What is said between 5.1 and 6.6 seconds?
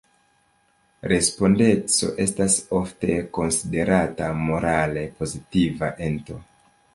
pozitiva ento.